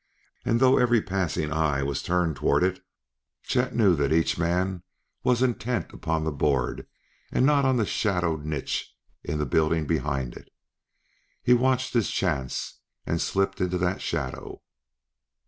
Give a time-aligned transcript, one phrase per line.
[0.43, 2.83] And, though every passing eye was turned toward it,
[3.43, 4.81] Chet knew that each man
[5.23, 6.87] was intent upon the board
[7.31, 10.49] and not on the shadowed niche in the building behind it.
[11.43, 14.63] He watched his chance and slipped into that shadow.